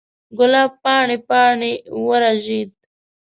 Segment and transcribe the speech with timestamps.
[0.37, 1.73] ګلاب پاڼې، پاڼې
[2.07, 2.71] ورژید